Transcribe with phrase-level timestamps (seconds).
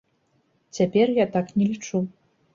[0.77, 2.05] Цяпер я так не лічу.